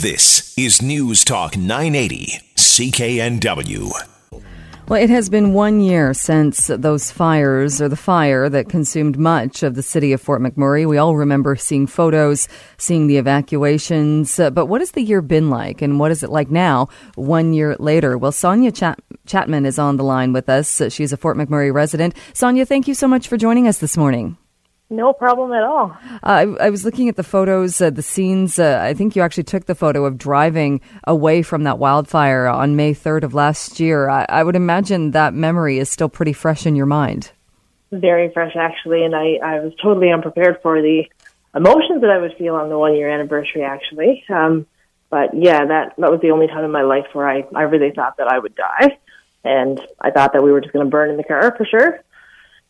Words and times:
This 0.00 0.54
is 0.56 0.80
News 0.80 1.26
Talk 1.26 1.58
980, 1.58 2.40
CKNW. 2.56 3.90
Well, 4.88 5.02
it 5.02 5.10
has 5.10 5.28
been 5.28 5.52
one 5.52 5.80
year 5.80 6.14
since 6.14 6.68
those 6.68 7.10
fires, 7.10 7.82
or 7.82 7.88
the 7.90 7.96
fire 7.96 8.48
that 8.48 8.70
consumed 8.70 9.18
much 9.18 9.62
of 9.62 9.74
the 9.74 9.82
city 9.82 10.14
of 10.14 10.22
Fort 10.22 10.40
McMurray. 10.40 10.88
We 10.88 10.96
all 10.96 11.16
remember 11.16 11.54
seeing 11.54 11.86
photos, 11.86 12.48
seeing 12.78 13.08
the 13.08 13.18
evacuations. 13.18 14.40
Uh, 14.40 14.48
but 14.48 14.66
what 14.66 14.80
has 14.80 14.92
the 14.92 15.02
year 15.02 15.20
been 15.20 15.50
like, 15.50 15.82
and 15.82 16.00
what 16.00 16.10
is 16.10 16.22
it 16.22 16.30
like 16.30 16.50
now, 16.50 16.88
one 17.16 17.52
year 17.52 17.76
later? 17.78 18.16
Well, 18.16 18.32
Sonya 18.32 18.72
Chatman 18.72 19.66
is 19.66 19.78
on 19.78 19.98
the 19.98 20.04
line 20.04 20.32
with 20.32 20.48
us. 20.48 20.80
She's 20.88 21.12
a 21.12 21.18
Fort 21.18 21.36
McMurray 21.36 21.74
resident. 21.74 22.16
Sonya, 22.32 22.64
thank 22.64 22.88
you 22.88 22.94
so 22.94 23.06
much 23.06 23.28
for 23.28 23.36
joining 23.36 23.68
us 23.68 23.76
this 23.76 23.98
morning. 23.98 24.38
No 24.92 25.12
problem 25.12 25.52
at 25.52 25.62
all. 25.62 25.96
Uh, 26.04 26.18
I, 26.22 26.42
I, 26.66 26.70
was 26.70 26.84
looking 26.84 27.08
at 27.08 27.14
the 27.14 27.22
photos, 27.22 27.80
uh, 27.80 27.90
the 27.90 28.02
scenes. 28.02 28.58
Uh, 28.58 28.80
I 28.82 28.92
think 28.92 29.14
you 29.14 29.22
actually 29.22 29.44
took 29.44 29.66
the 29.66 29.76
photo 29.76 30.04
of 30.04 30.18
driving 30.18 30.80
away 31.04 31.42
from 31.42 31.62
that 31.62 31.78
wildfire 31.78 32.48
on 32.48 32.74
May 32.74 32.92
3rd 32.92 33.22
of 33.22 33.32
last 33.32 33.78
year. 33.78 34.08
I, 34.08 34.26
I 34.28 34.42
would 34.42 34.56
imagine 34.56 35.12
that 35.12 35.32
memory 35.32 35.78
is 35.78 35.88
still 35.88 36.08
pretty 36.08 36.32
fresh 36.32 36.66
in 36.66 36.74
your 36.74 36.86
mind. 36.86 37.30
Very 37.92 38.32
fresh, 38.32 38.56
actually, 38.56 39.04
and 39.04 39.14
I, 39.14 39.34
I 39.42 39.60
was 39.60 39.72
totally 39.80 40.10
unprepared 40.10 40.58
for 40.60 40.82
the 40.82 41.04
emotions 41.54 42.00
that 42.00 42.10
I 42.10 42.18
would 42.18 42.36
feel 42.36 42.56
on 42.56 42.68
the 42.68 42.78
one 42.78 42.96
year 42.96 43.08
anniversary, 43.08 43.62
actually. 43.62 44.24
Um, 44.28 44.66
but 45.08 45.30
yeah, 45.34 45.66
that, 45.66 45.94
that 45.98 46.10
was 46.10 46.20
the 46.20 46.32
only 46.32 46.48
time 46.48 46.64
in 46.64 46.72
my 46.72 46.82
life 46.82 47.06
where 47.12 47.28
I, 47.28 47.44
I 47.54 47.62
really 47.62 47.92
thought 47.92 48.16
that 48.16 48.26
I 48.26 48.40
would 48.40 48.56
die. 48.56 48.98
And 49.44 49.80
I 50.00 50.10
thought 50.10 50.32
that 50.32 50.42
we 50.42 50.50
were 50.50 50.60
just 50.60 50.72
going 50.72 50.84
to 50.84 50.90
burn 50.90 51.10
in 51.10 51.16
the 51.16 51.24
car 51.24 51.54
for 51.56 51.64
sure. 51.64 52.00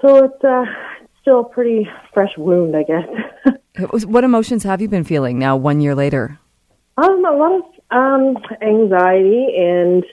So 0.00 0.24
it's, 0.26 0.44
uh, 0.44 0.64
still 1.24 1.40
a 1.40 1.44
pretty 1.44 1.88
fresh 2.12 2.36
wound, 2.36 2.76
I 2.76 2.82
guess. 2.82 4.04
what 4.04 4.24
emotions 4.24 4.62
have 4.62 4.82
you 4.82 4.88
been 4.88 5.04
feeling 5.04 5.38
now, 5.38 5.56
one 5.56 5.80
year 5.80 5.94
later? 5.94 6.38
Um, 6.98 7.24
a 7.24 7.32
lot 7.32 7.52
of 7.52 7.62
um, 7.90 8.36
anxiety 8.60 9.56
and 9.56 10.04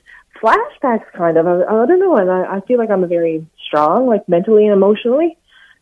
flashbacks, 0.42 1.12
kind 1.14 1.38
of. 1.38 1.45
I, 1.45 1.64
I 1.64 1.86
don't 1.86 2.00
know, 2.00 2.16
and 2.16 2.31
I, 2.31 2.56
I 2.56 2.62
feel 2.62 2.78
like 2.78 2.90
I'm 2.90 3.03
a 3.03 3.08
very 3.08 3.45
strong, 3.68 4.08
like 4.08 4.28
mentally 4.30 4.64
and 4.64 4.73
emotionally. 4.73 5.38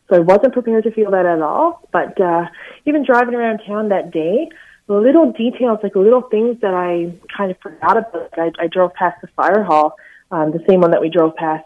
So 0.08 0.16
I 0.16 0.18
wasn't 0.18 0.52
prepared 0.52 0.82
to 0.84 0.90
feel 0.90 1.12
that 1.12 1.26
at 1.26 1.40
all. 1.40 1.88
But 1.92 2.20
uh, 2.20 2.46
even 2.84 3.04
driving 3.04 3.36
around 3.36 3.60
town 3.64 3.90
that 3.90 4.10
day, 4.10 4.48
little 4.88 5.32
details, 5.32 5.78
like 5.84 5.94
little 5.94 6.22
things 6.22 6.60
that 6.62 6.74
I 6.74 7.14
kind 7.34 7.52
of 7.52 7.58
forgot 7.62 7.96
about. 7.98 8.36
I, 8.36 8.50
I 8.58 8.66
drove 8.66 8.92
past 8.94 9.20
the 9.22 9.28
fire 9.36 9.62
hall, 9.62 9.94
um, 10.32 10.50
the 10.50 10.64
same 10.68 10.80
one 10.80 10.90
that 10.90 11.00
we 11.00 11.08
drove 11.08 11.36
past 11.36 11.64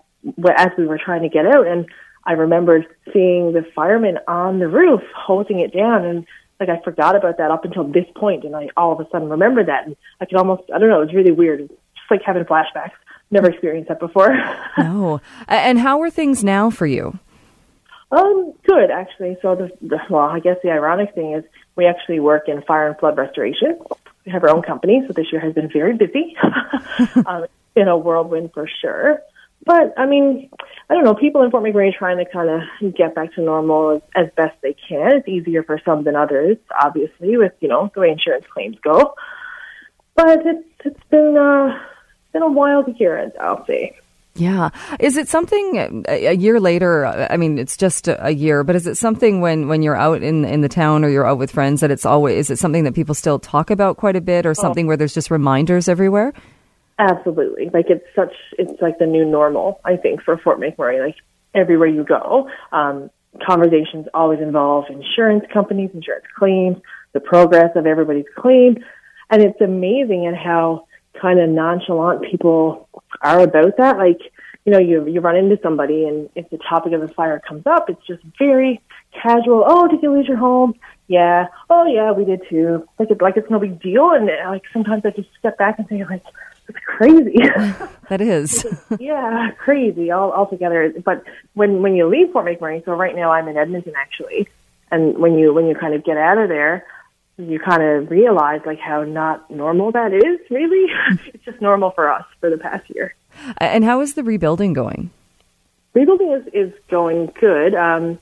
as 0.57 0.69
we 0.77 0.87
were 0.87 1.01
trying 1.03 1.23
to 1.23 1.29
get 1.29 1.47
out, 1.47 1.67
and 1.67 1.87
I 2.27 2.33
remembered 2.33 2.87
seeing 3.13 3.53
the 3.53 3.65
firemen 3.75 4.19
on 4.27 4.59
the 4.59 4.69
roof 4.69 5.03
hosing 5.15 5.61
it 5.61 5.73
down 5.73 6.05
and 6.05 6.27
like 6.61 6.69
I 6.69 6.81
forgot 6.83 7.17
about 7.17 7.39
that 7.39 7.51
up 7.51 7.65
until 7.65 7.85
this 7.85 8.07
point 8.17 8.45
and 8.45 8.55
I 8.57 8.69
all 8.77 8.93
of 8.93 9.01
a 9.01 9.09
sudden 9.11 9.29
remembered 9.29 9.67
that 9.69 9.87
and 9.87 9.97
I 10.21 10.27
could 10.27 10.37
almost 10.37 10.63
I 10.75 10.79
don't 10.79 10.89
know, 10.89 11.03
it 11.03 11.07
was 11.07 11.15
really 11.15 11.33
weird. 11.33 11.61
It's 11.61 11.71
just 11.71 12.11
like 12.11 12.23
having 12.23 12.45
flashbacks. 12.45 12.93
Never 13.31 13.51
experienced 13.51 13.89
that 13.89 14.01
before. 14.01 14.37
no. 14.79 15.21
And 15.49 15.79
how 15.79 16.01
are 16.03 16.11
things 16.11 16.45
now 16.45 16.71
for 16.71 16.87
you? 16.87 17.19
Um, 18.11 18.53
good 18.65 18.91
actually. 18.91 19.37
So 19.43 19.57
the, 19.57 19.71
the 19.83 19.99
well, 20.09 20.23
I 20.25 20.41
guess 20.41 20.57
the 20.63 20.71
ironic 20.71 21.15
thing 21.15 21.33
is 21.33 21.45
we 21.77 21.87
actually 21.87 22.21
work 22.21 22.49
in 22.49 22.63
fire 22.63 22.89
and 22.89 22.99
flood 22.99 23.17
restoration. 23.17 23.79
We 24.25 24.33
have 24.33 24.43
our 24.45 24.51
own 24.51 24.63
company, 24.63 25.03
so 25.07 25.13
this 25.13 25.27
year 25.33 25.41
has 25.41 25.53
been 25.53 25.69
very 25.71 25.95
busy. 25.97 26.37
um, 27.27 27.47
in 27.77 27.89
a 27.89 27.97
whirlwind 27.97 28.53
for 28.53 28.69
sure. 28.81 29.21
But 29.65 29.95
I 29.97 30.07
mean, 30.07 30.51
I 30.91 30.95
don't 30.95 31.05
know. 31.05 31.15
People 31.15 31.43
in 31.43 31.51
Fort 31.51 31.65
McMurray 31.65 31.95
are 31.95 31.99
trying 31.99 32.19
to 32.19 32.31
kind 32.31 32.51
of 32.51 32.95
get 32.95 33.15
back 33.15 33.35
to 33.35 33.41
normal 33.41 33.97
as, 33.97 34.03
as 34.15 34.31
best 34.37 34.57
they 34.63 34.75
can. 34.75 35.17
It's 35.17 35.29
easier 35.29 35.63
for 35.63 35.81
some 35.85 36.05
than 36.05 36.17
others, 36.17 36.59
obviously, 36.79 37.37
with 37.37 37.53
you 37.61 37.69
know 37.69 37.91
the 37.95 38.01
way 38.01 38.11
insurance 38.11 38.45
claims 38.53 38.77
go. 38.83 39.15
But 40.15 40.45
it's 40.45 40.69
it's 40.85 41.05
been 41.11 41.37
uh, 41.37 41.79
been 42.33 42.43
a 42.43 42.51
wild 42.51 42.89
year, 42.99 43.33
I'll 43.41 43.65
say. 43.67 43.97
Yeah. 44.37 44.71
Is 44.99 45.17
it 45.17 45.29
something 45.29 46.05
a 46.09 46.35
year 46.35 46.59
later? 46.59 47.07
I 47.07 47.37
mean, 47.37 47.57
it's 47.57 47.77
just 47.77 48.09
a 48.09 48.33
year, 48.33 48.65
but 48.65 48.75
is 48.75 48.87
it 48.87 48.97
something 48.97 49.41
when, 49.41 49.69
when 49.69 49.83
you're 49.83 49.97
out 49.97 50.25
in, 50.25 50.45
in 50.45 50.61
the 50.61 50.69
town 50.69 51.05
or 51.05 51.09
you're 51.09 51.27
out 51.27 51.39
with 51.39 51.53
friends 51.53 51.81
that 51.83 51.93
it's 51.93 52.05
always, 52.05 52.37
is 52.39 52.51
it 52.51 52.59
something 52.59 52.83
that 52.83 52.95
people 52.95 53.15
still 53.15 53.39
talk 53.39 53.71
about 53.71 53.97
quite 53.97 54.17
a 54.17 54.21
bit 54.21 54.45
or 54.45 54.51
oh. 54.51 54.55
something 54.55 54.87
oh. 54.87 54.89
where 54.89 54.97
there's 54.97 55.15
just 55.15 55.31
reminders 55.31 55.89
everywhere? 55.89 56.33
Absolutely. 56.99 57.71
Like 57.73 57.87
it's 57.91 58.05
such, 58.15 58.33
it's 58.59 58.81
like 58.81 58.99
the 58.99 59.07
new 59.07 59.25
normal, 59.25 59.81
I 59.85 59.97
think, 59.97 60.23
for 60.23 60.39
Fort 60.39 60.61
McMurray. 60.61 61.05
Like 61.05 61.17
everywhere 61.55 61.89
you 61.89 62.05
go, 62.05 62.49
um, 62.73 63.11
conversations 63.45 64.07
always 64.15 64.41
involve 64.41 64.85
insurance 64.89 65.45
companies, 65.53 65.91
insurance 65.93 66.27
claims, 66.39 66.77
the 67.13 67.21
progress 67.21 67.71
of 67.75 67.87
everybody's 67.87 68.27
claim. 68.37 68.79
And 69.31 69.43
it's 69.43 69.61
amazing 69.61 70.27
at 70.27 70.37
how 70.37 70.87
kind 71.21 71.41
of 71.41 71.49
nonchalant 71.49 72.23
people 72.31 72.89
are 73.23 73.41
about 73.41 73.77
that. 73.79 73.99
Like, 73.99 74.21
you 74.65 74.73
know, 74.73 74.79
you, 74.79 75.07
you 75.07 75.21
run 75.21 75.37
into 75.37 75.59
somebody 75.63 76.07
and 76.07 76.31
if 76.37 76.49
the 76.51 76.59
topic 76.59 76.93
of 76.93 77.01
the 77.01 77.09
fire 77.09 77.41
comes 77.47 77.67
up, 77.67 77.91
it's 77.91 78.07
just 78.07 78.23
very 78.39 78.81
casual. 79.13 79.65
Oh, 79.67 79.89
did 79.89 80.03
you 80.03 80.13
lose 80.13 80.29
your 80.29 80.37
home? 80.37 80.75
Yeah. 81.09 81.49
Oh, 81.69 81.87
yeah, 81.87 82.13
we 82.13 82.25
did 82.25 82.43
too. 82.49 82.87
Like, 82.99 83.11
it's 83.11 83.21
like 83.21 83.37
it's 83.37 83.51
no 83.51 83.59
big 83.59 83.81
deal. 83.83 84.13
And 84.13 84.27
like 84.27 84.63
sometimes 84.73 85.05
I 85.05 85.11
just 85.11 85.29
step 85.39 85.59
back 85.59 85.79
and 85.79 85.89
say, 85.89 86.05
like, 86.05 86.23
it's 86.69 86.79
crazy. 86.85 87.39
that 88.09 88.21
is. 88.21 88.67
yeah, 88.99 89.51
crazy 89.59 90.11
all 90.11 90.33
altogether. 90.33 90.93
But 91.05 91.25
when 91.55 91.83
when 91.83 91.95
you 91.95 92.09
leave 92.09 92.33
Fort 92.33 92.47
McMurray, 92.47 92.85
so 92.85 92.93
right 92.93 93.15
now 93.15 93.33
I'm 93.33 93.49
in 93.49 93.57
Edmonton 93.57 93.95
actually, 93.97 94.49
and 94.91 95.19
when 95.19 95.39
you 95.39 95.53
when 95.53 95.67
you 95.67 95.75
kind 95.75 95.95
of 95.95 96.05
get 96.05 96.17
out 96.17 96.39
of 96.39 96.49
there, 96.49 96.87
you 97.37 97.59
kind 97.59 97.83
of 97.83 98.11
realize 98.11 98.63
like 98.65 98.79
how 98.79 99.03
not 99.05 99.51
normal 99.51 99.93
that 99.93 100.13
is. 100.13 100.41
Really, 100.51 100.93
it's 101.35 101.45
just 101.45 101.61
normal 101.61 101.91
for 101.91 102.11
us 102.11 102.25
for 102.41 102.51
the 102.51 102.59
past 102.59 102.89
year. 102.91 103.15
And 103.59 103.85
how 103.85 104.01
is 104.01 104.15
the 104.15 104.23
rebuilding 104.23 104.73
going? 104.73 105.11
Rebuilding 105.93 106.33
is 106.33 106.47
is 106.53 106.73
going 106.89 107.33
good. 107.39 107.75
Um, 107.75 108.19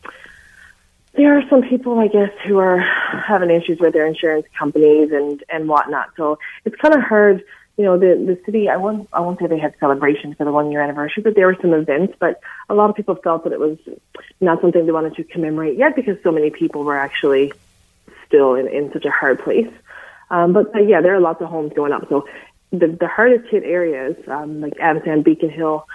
there 1.15 1.37
are 1.37 1.43
some 1.51 1.63
people, 1.63 1.99
I 1.99 2.09
guess, 2.09 2.31
who 2.47 2.59
are 2.59 2.79
having 2.79 3.51
issues 3.51 3.79
with 3.79 3.93
their 3.93 4.07
insurance 4.07 4.47
companies 4.59 5.13
and 5.13 5.43
and 5.51 5.69
whatnot. 5.69 6.11
So 6.17 6.39
it's 6.65 6.77
kind 6.77 6.95
of 6.95 7.03
hard 7.03 7.45
you 7.77 7.85
know, 7.85 7.99
the 7.99 8.15
the 8.15 8.39
city. 8.45 8.69
I 8.69 8.77
won't 8.77 9.09
I 9.13 9.21
won't 9.21 9.39
say 9.39 9.47
they 9.47 9.59
had 9.59 9.75
celebrations 9.81 10.37
for 10.37 10.45
the 10.45 10.53
one 10.53 10.71
year 10.71 10.83
anniversary, 10.83 11.23
but 11.23 11.35
there 11.35 11.47
were 11.47 11.57
some 11.61 11.73
events. 11.73 12.15
But 12.19 12.41
a 12.69 12.75
lot 12.75 12.91
of 12.91 12.97
people 12.97 13.15
felt 13.17 13.45
that 13.45 13.53
it 13.53 13.61
was 13.61 13.79
not 14.41 14.61
something 14.61 14.85
they 14.85 14.93
wanted 14.93 15.17
to 15.17 15.25
commemorate 15.25 15.79
yet 15.79 15.97
because 15.97 16.17
so 16.23 16.31
many 16.31 16.51
people 16.51 16.85
were 16.85 16.99
actually 16.99 17.53
still 18.27 18.55
in 18.55 18.69
in 18.69 18.93
such 18.93 19.05
a 19.05 19.11
hard 19.11 19.39
place. 19.39 19.73
Um, 20.31 20.55
but, 20.55 20.73
but 20.73 20.89
yeah, 20.89 21.03
there 21.03 21.15
are 21.15 21.21
lots 21.21 21.43
of 21.43 21.49
homes 21.49 21.73
going 21.75 21.93
up. 21.93 22.09
So 22.09 22.27
the 22.73 22.89
the 22.89 23.09
hardest 23.09 23.49
hit 23.51 23.65
areas, 23.65 24.17
um, 24.29 24.61
like 24.61 24.75
Abasand, 24.75 25.25
Beacon 25.25 25.51
Hill, 25.51 25.87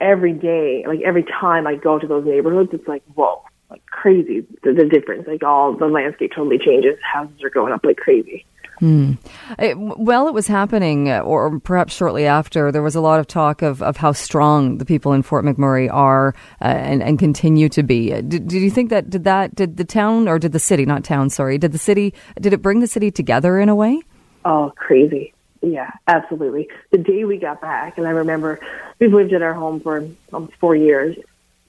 every 0.00 0.32
day, 0.32 0.84
like 0.86 1.00
every 1.00 1.24
time 1.24 1.66
I 1.66 1.74
go 1.74 1.98
to 1.98 2.06
those 2.06 2.24
neighborhoods, 2.24 2.70
it's 2.72 2.86
like 2.86 3.02
whoa, 3.14 3.42
like 3.70 3.84
crazy 3.86 4.46
the, 4.62 4.72
the 4.72 4.84
difference. 4.84 5.26
Like 5.26 5.42
all 5.42 5.72
the 5.72 5.86
landscape 5.86 6.32
totally 6.34 6.58
changes. 6.58 6.98
Houses 7.02 7.42
are 7.42 7.50
going 7.50 7.72
up 7.72 7.84
like 7.84 7.96
crazy. 7.96 8.44
Hmm. 8.80 9.12
It, 9.58 9.78
well, 9.78 10.26
it 10.26 10.34
was 10.34 10.46
happening, 10.46 11.08
uh, 11.08 11.20
or 11.20 11.60
perhaps 11.60 11.94
shortly 11.94 12.26
after, 12.26 12.72
there 12.72 12.82
was 12.82 12.94
a 12.94 13.00
lot 13.00 13.20
of 13.20 13.26
talk 13.26 13.62
of, 13.62 13.82
of 13.82 13.96
how 13.96 14.12
strong 14.12 14.78
the 14.78 14.84
people 14.84 15.12
in 15.12 15.22
Fort 15.22 15.44
McMurray 15.44 15.92
are 15.92 16.34
uh, 16.60 16.64
and, 16.64 17.02
and 17.02 17.18
continue 17.18 17.68
to 17.68 17.82
be. 17.82 18.12
Uh, 18.12 18.20
did, 18.20 18.48
did 18.48 18.60
you 18.60 18.70
think 18.70 18.90
that, 18.90 19.10
did 19.10 19.24
that, 19.24 19.54
did 19.54 19.76
the 19.76 19.84
town, 19.84 20.28
or 20.28 20.38
did 20.38 20.52
the 20.52 20.58
city, 20.58 20.84
not 20.84 21.04
town, 21.04 21.30
sorry, 21.30 21.56
did 21.56 21.72
the 21.72 21.78
city, 21.78 22.14
did 22.40 22.52
it 22.52 22.62
bring 22.62 22.80
the 22.80 22.86
city 22.86 23.10
together 23.10 23.60
in 23.60 23.68
a 23.68 23.74
way? 23.74 24.00
Oh, 24.44 24.72
crazy. 24.76 25.32
Yeah, 25.62 25.90
absolutely. 26.06 26.68
The 26.90 26.98
day 26.98 27.24
we 27.24 27.38
got 27.38 27.60
back, 27.60 27.96
and 27.96 28.06
I 28.06 28.10
remember 28.10 28.60
we've 28.98 29.12
lived 29.12 29.32
at 29.32 29.40
our 29.40 29.54
home 29.54 29.80
for 29.80 30.06
almost 30.32 30.54
four 30.56 30.76
years, 30.76 31.16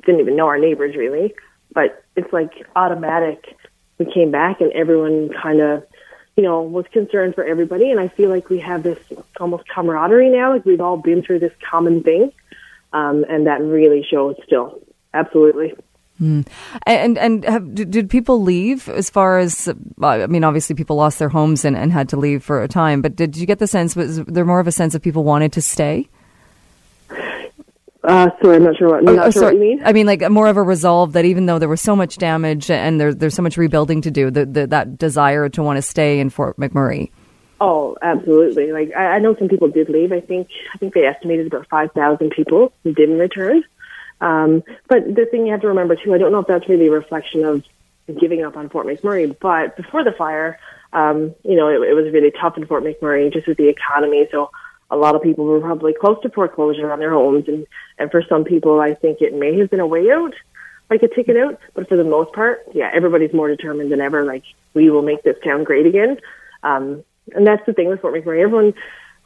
didn't 0.05 0.21
even 0.21 0.35
know 0.35 0.47
our 0.47 0.57
neighbors 0.57 0.95
really, 0.95 1.33
but 1.73 2.03
it's 2.15 2.31
like 2.33 2.51
automatic. 2.75 3.55
We 3.97 4.05
came 4.11 4.31
back 4.31 4.59
and 4.59 4.71
everyone 4.73 5.29
kind 5.41 5.61
of 5.61 5.85
you 6.35 6.43
know, 6.43 6.61
was 6.61 6.85
concerned 6.91 7.35
for 7.35 7.43
everybody. 7.45 7.91
And 7.91 7.99
I 7.99 8.09
feel 8.09 8.29
like 8.29 8.49
we 8.49 8.59
have 8.59 8.83
this 8.83 8.99
almost 9.39 9.67
camaraderie 9.67 10.29
now. 10.29 10.53
Like 10.53 10.65
we've 10.65 10.81
all 10.81 10.97
been 10.97 11.21
through 11.21 11.39
this 11.39 11.53
common 11.69 12.03
thing. 12.03 12.31
Um, 12.93 13.25
and 13.29 13.47
that 13.47 13.61
really 13.61 14.05
shows 14.09 14.35
still. 14.45 14.81
Absolutely. 15.13 15.73
Mm. 16.21 16.47
And 16.85 17.17
and 17.17 17.43
have, 17.43 17.75
did 17.75 18.09
people 18.09 18.41
leave 18.41 18.87
as 18.87 19.09
far 19.09 19.37
as 19.37 19.67
I 20.01 20.27
mean 20.27 20.45
obviously 20.45 20.73
people 20.73 20.95
lost 20.95 21.19
their 21.19 21.27
homes 21.27 21.65
and, 21.65 21.75
and 21.75 21.91
had 21.91 22.07
to 22.09 22.17
leave 22.17 22.41
for 22.41 22.63
a 22.63 22.69
time 22.69 23.01
but 23.01 23.17
did 23.17 23.35
you 23.35 23.45
get 23.45 23.59
the 23.59 23.67
sense 23.67 23.97
was 23.97 24.23
there 24.23 24.45
more 24.45 24.61
of 24.61 24.67
a 24.67 24.71
sense 24.71 24.95
of 24.95 25.01
people 25.01 25.25
wanted 25.25 25.51
to 25.53 25.61
stay? 25.61 26.07
Uh, 28.05 28.29
sorry, 28.41 28.57
I'm 28.57 28.63
not 28.63 28.77
sure 28.77 28.89
what. 28.89 28.99
I'm 28.99 29.09
oh, 29.09 29.15
not 29.15 29.27
oh, 29.27 29.31
sure 29.31 29.41
sorry. 29.41 29.55
what 29.55 29.63
you 29.63 29.69
mean. 29.75 29.81
I 29.83 29.93
mean, 29.93 30.05
like 30.05 30.29
more 30.29 30.47
of 30.47 30.57
a 30.57 30.63
resolve 30.63 31.13
that 31.13 31.25
even 31.25 31.45
though 31.47 31.59
there 31.59 31.69
was 31.69 31.81
so 31.81 31.95
much 31.95 32.17
damage 32.17 32.69
and 32.69 32.99
there, 32.99 33.13
there's 33.13 33.33
so 33.33 33.41
much 33.41 33.57
rebuilding 33.57 34.01
to 34.01 34.11
do, 34.11 34.29
the, 34.29 34.45
the, 34.45 34.67
that 34.67 34.97
desire 34.97 35.49
to 35.49 35.63
want 35.63 35.77
to 35.77 35.81
stay 35.81 36.19
in 36.19 36.29
Fort 36.29 36.57
McMurray. 36.57 37.11
Oh, 37.59 37.97
absolutely. 38.01 38.71
Like 38.71 38.91
I, 38.95 39.15
I 39.15 39.19
know 39.19 39.35
some 39.35 39.47
people 39.47 39.69
did 39.69 39.89
leave. 39.89 40.11
I 40.11 40.19
think 40.19 40.49
I 40.73 40.77
think 40.77 40.93
they 40.93 41.05
estimated 41.05 41.47
about 41.47 41.67
five 41.67 41.91
thousand 41.93 42.31
people 42.31 42.73
who 42.83 42.93
didn't 42.93 43.17
return. 43.17 43.63
Um, 44.21 44.63
but 44.87 45.15
the 45.15 45.25
thing 45.25 45.45
you 45.45 45.51
have 45.51 45.61
to 45.61 45.67
remember 45.67 45.95
too, 45.95 46.13
I 46.13 46.17
don't 46.17 46.31
know 46.31 46.39
if 46.39 46.47
that's 46.47 46.69
really 46.69 46.87
a 46.87 46.91
reflection 46.91 47.43
of 47.43 47.63
giving 48.19 48.43
up 48.43 48.55
on 48.55 48.69
Fort 48.69 48.85
McMurray, 48.85 49.35
but 49.39 49.75
before 49.77 50.03
the 50.03 50.11
fire, 50.11 50.59
um, 50.93 51.33
you 51.43 51.55
know, 51.55 51.67
it, 51.67 51.89
it 51.89 51.93
was 51.93 52.13
really 52.13 52.31
tough 52.31 52.57
in 52.57 52.65
Fort 52.67 52.83
McMurray 52.83 53.33
just 53.33 53.47
with 53.47 53.57
the 53.57 53.67
economy. 53.67 54.27
So 54.31 54.51
a 54.89 54.97
lot 54.97 55.15
of 55.15 55.23
people 55.23 55.45
were 55.45 55.59
probably 55.59 55.93
close 55.93 56.21
to 56.21 56.29
foreclosure 56.29 56.91
on 56.91 56.99
their 56.99 57.11
homes, 57.11 57.47
and 57.47 57.65
and 57.97 58.11
for 58.11 58.21
some 58.23 58.43
people, 58.43 58.79
I 58.79 58.93
think 58.93 59.21
it 59.21 59.33
may 59.33 59.57
have 59.59 59.69
been 59.69 59.79
a 59.79 59.87
way 59.87 60.11
out, 60.11 60.33
like 60.89 61.03
a 61.03 61.07
ticket 61.07 61.37
out. 61.37 61.59
But 61.73 61.89
for 61.89 61.97
the 61.97 62.03
most 62.03 62.33
part, 62.33 62.63
yeah, 62.73 62.91
everybody's 62.93 63.33
more 63.33 63.47
determined 63.47 63.91
than 63.91 64.01
ever. 64.01 64.23
Like 64.25 64.43
we 64.73 64.89
will 64.89 65.01
make 65.01 65.23
this 65.23 65.37
town 65.43 65.63
great 65.63 65.85
again. 65.85 66.17
Um, 66.63 67.03
and 67.33 67.45
that's 67.45 67.65
the 67.65 67.73
thing 67.73 67.89
with 67.89 68.01
Fort 68.01 68.13
McMurray. 68.13 68.43
Everyone, 68.43 68.73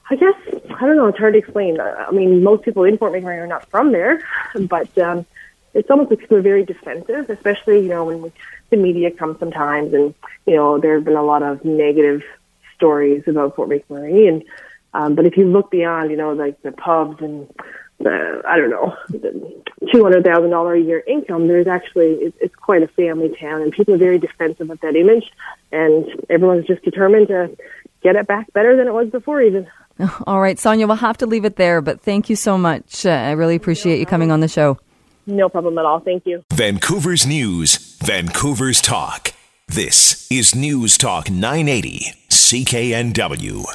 I 0.09 0.15
guess, 0.15 0.35
I 0.47 0.85
don't 0.85 0.95
know. 0.95 1.07
It's 1.07 1.17
hard 1.17 1.33
to 1.33 1.39
explain. 1.39 1.79
I 1.81 2.11
mean, 2.11 2.43
most 2.43 2.63
people 2.63 2.83
in 2.83 2.97
Fort 2.97 3.13
McMurray 3.13 3.39
are 3.39 3.47
not 3.47 3.69
from 3.69 3.91
there, 3.91 4.23
but 4.55 4.97
um, 4.97 5.25
it's 5.73 5.89
almost 5.89 6.09
like 6.09 6.19
people 6.19 6.37
are 6.37 6.41
very 6.41 6.63
defensive, 6.63 7.29
especially 7.29 7.81
you 7.81 7.89
know 7.89 8.05
when 8.05 8.21
we, 8.21 8.31
the 8.69 8.77
media 8.77 9.11
comes 9.11 9.39
sometimes, 9.39 9.93
and 9.93 10.13
you 10.45 10.55
know 10.55 10.79
there 10.79 10.95
have 10.95 11.05
been 11.05 11.15
a 11.15 11.23
lot 11.23 11.43
of 11.43 11.65
negative 11.65 12.23
stories 12.75 13.23
about 13.27 13.55
Fort 13.55 13.69
McMurray, 13.69 14.29
and 14.29 14.43
um, 14.93 15.15
but 15.15 15.25
if 15.25 15.37
you 15.37 15.45
look 15.45 15.71
beyond, 15.71 16.11
you 16.11 16.17
know, 16.17 16.33
like 16.33 16.61
the 16.61 16.71
pubs 16.71 17.21
and 17.21 17.47
the 17.99 18.41
I 18.47 18.57
don't 18.57 18.69
know, 18.69 18.95
the 19.09 19.63
two 19.91 20.03
hundred 20.03 20.23
thousand 20.23 20.49
dollar 20.49 20.75
a 20.75 20.81
year 20.81 21.03
income, 21.07 21.47
there's 21.47 21.67
actually 21.67 22.13
it's, 22.15 22.37
it's 22.41 22.55
quite 22.55 22.83
a 22.83 22.87
family 22.87 23.35
town, 23.39 23.61
and 23.61 23.71
people 23.71 23.93
are 23.93 23.97
very 23.97 24.17
defensive 24.17 24.69
of 24.69 24.79
that 24.81 24.95
image, 24.95 25.25
and 25.71 26.05
everyone's 26.29 26.67
just 26.67 26.83
determined 26.83 27.27
to 27.27 27.55
get 28.01 28.15
it 28.15 28.27
back 28.27 28.51
better 28.53 28.75
than 28.75 28.87
it 28.87 28.93
was 28.93 29.09
before, 29.09 29.41
even. 29.41 29.67
All 30.27 30.39
right, 30.39 30.57
Sonya, 30.57 30.87
we'll 30.87 30.95
have 30.95 31.17
to 31.17 31.25
leave 31.25 31.45
it 31.45 31.57
there, 31.57 31.81
but 31.81 32.01
thank 32.01 32.29
you 32.29 32.35
so 32.35 32.57
much. 32.57 33.05
Uh, 33.05 33.09
I 33.09 33.31
really 33.31 33.55
appreciate 33.55 33.99
you 33.99 34.05
coming 34.05 34.31
on 34.31 34.39
the 34.39 34.47
show. 34.47 34.79
No 35.27 35.49
problem 35.49 35.77
at 35.77 35.85
all. 35.85 35.99
Thank 35.99 36.25
you. 36.25 36.43
Vancouver's 36.53 37.27
News, 37.27 37.97
Vancouver's 38.01 38.81
Talk. 38.81 39.33
This 39.67 40.25
is 40.31 40.55
News 40.55 40.97
Talk 40.97 41.29
980, 41.29 42.13
CKNW. 42.29 43.65